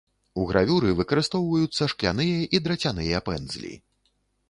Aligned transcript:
У 0.43 0.45
гравюры 0.51 0.89
выкарыстоўваюцца 1.01 1.91
шкляныя 1.95 2.41
і 2.57 2.65
драцяныя 2.67 3.25
пэндзлі. 3.29 3.73